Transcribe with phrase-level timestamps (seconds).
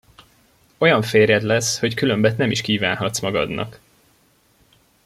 [0.77, 3.79] Olyan férjed lesz, hogy különbet nem is kívánhatsz magadnak!